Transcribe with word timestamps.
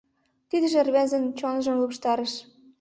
Тидыже 0.49 0.79
рвезын 0.87 1.23
чонжым 1.39 1.75
луштарыш. 1.81 2.33